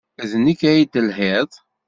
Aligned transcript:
D 0.29 0.31
nekk 0.43 0.61
ay 0.69 0.81
d-telhiḍ? 0.83 1.49